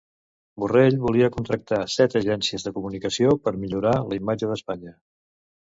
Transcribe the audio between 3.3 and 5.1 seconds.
per millorar la imatge d'Espanya.